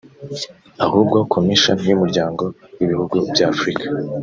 ahubwo 0.85 1.15
commission 1.33 1.77
y’umuryango 1.89 2.43
w’ibihugu 2.77 3.15
by’Afurika 3.31 3.85